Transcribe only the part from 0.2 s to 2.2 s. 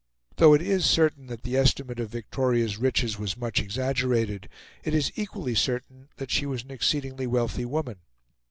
Though it is certain that the estimate of